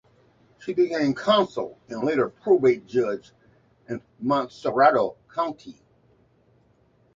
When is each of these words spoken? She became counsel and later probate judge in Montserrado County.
She 0.57 0.73
became 0.73 1.13
counsel 1.13 1.77
and 1.87 2.03
later 2.03 2.27
probate 2.27 2.87
judge 2.87 3.33
in 3.87 4.01
Montserrado 4.19 5.15
County. 5.31 5.79